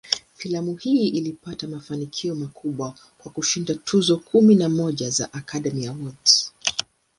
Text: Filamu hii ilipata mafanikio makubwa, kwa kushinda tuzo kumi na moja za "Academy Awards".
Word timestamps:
Filamu 0.33 0.75
hii 0.75 1.07
ilipata 1.07 1.67
mafanikio 1.67 2.35
makubwa, 2.35 2.95
kwa 3.17 3.31
kushinda 3.31 3.75
tuzo 3.75 4.17
kumi 4.17 4.55
na 4.55 4.69
moja 4.69 5.09
za 5.09 5.33
"Academy 5.33 5.87
Awards". 5.87 6.53